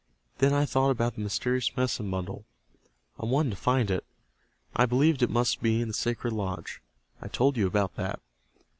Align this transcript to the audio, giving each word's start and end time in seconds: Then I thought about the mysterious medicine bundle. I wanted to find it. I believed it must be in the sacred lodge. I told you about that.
Then 0.39 0.51
I 0.51 0.65
thought 0.65 0.89
about 0.89 1.13
the 1.13 1.21
mysterious 1.21 1.77
medicine 1.77 2.09
bundle. 2.09 2.43
I 3.19 3.27
wanted 3.27 3.51
to 3.51 3.55
find 3.55 3.91
it. 3.91 4.03
I 4.75 4.87
believed 4.87 5.21
it 5.21 5.29
must 5.29 5.61
be 5.61 5.79
in 5.79 5.89
the 5.89 5.93
sacred 5.93 6.33
lodge. 6.33 6.81
I 7.21 7.27
told 7.27 7.55
you 7.55 7.67
about 7.67 7.93
that. 7.97 8.19